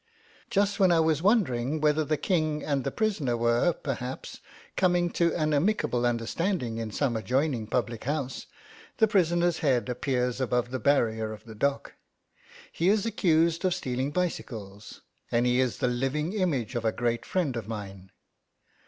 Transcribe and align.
Just 0.49 0.79
when 0.79 0.91
I 0.91 0.99
was 0.99 1.21
wondering 1.21 1.79
whether 1.79 2.03
the 2.03 2.17
King 2.17 2.63
and 2.63 2.83
the 2.83 2.89
prisoner 2.89 3.37
were, 3.37 3.71
perhaps, 3.71 4.39
coming 4.75 5.11
to 5.11 5.31
an 5.35 5.53
amicable 5.53 6.07
understanding 6.07 6.79
in 6.79 6.89
some 6.89 7.15
adjoining 7.15 7.67
public 7.67 8.05
house, 8.05 8.47
the 8.97 9.07
prisoner's 9.07 9.59
head 9.59 9.89
appears 9.89 10.41
above 10.41 10.71
the 10.71 10.79
barrier 10.79 11.31
of 11.31 11.43
the 11.43 11.53
dock; 11.53 11.93
he 12.71 12.89
is 12.89 13.05
accused 13.05 13.63
of 13.63 13.75
stealing 13.75 14.09
bicycles, 14.09 15.01
and 15.31 15.45
he 15.45 15.59
is 15.59 15.77
the 15.77 15.87
living 15.87 16.33
image 16.33 16.73
of 16.73 16.83
a 16.83 16.91
great 16.91 17.23
friend 17.23 17.55
of 17.55 17.67
mine. 17.67 18.09